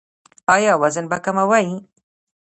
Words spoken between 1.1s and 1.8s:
به کموئ؟